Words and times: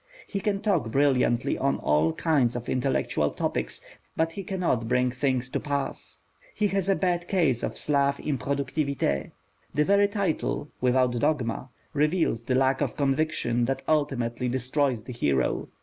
He 0.25 0.39
can 0.39 0.61
talk 0.61 0.89
brilliantly 0.91 1.59
on 1.59 1.77
all 1.77 2.13
kinds 2.13 2.55
of 2.55 2.67
intellectual 2.67 3.29
topics, 3.29 3.81
but 4.17 4.31
he 4.31 4.43
cannot 4.43 4.87
bring 4.87 5.11
things 5.11 5.47
to 5.51 5.59
pass. 5.59 6.21
He 6.55 6.65
has 6.69 6.89
a 6.89 6.95
bad 6.95 7.27
case 7.27 7.61
of 7.61 7.77
slave 7.77 8.15
improductivité. 8.15 9.29
The 9.75 9.83
very 9.85 10.07
title, 10.07 10.69
Without 10.81 11.19
Dogma, 11.19 11.69
reveals 11.93 12.45
the 12.45 12.55
lack 12.55 12.81
of 12.81 12.97
conviction 12.97 13.65
that 13.65 13.83
ultimately 13.87 14.49
destroys 14.49 15.03
the 15.03 15.13
hero. 15.13 15.67